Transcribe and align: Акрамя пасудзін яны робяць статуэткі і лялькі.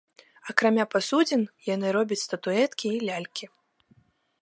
Акрамя 0.53 0.85
пасудзін 0.93 1.43
яны 1.75 1.87
робяць 1.99 2.21
статуэткі 2.27 2.87
і 2.97 3.07
лялькі. 3.07 3.45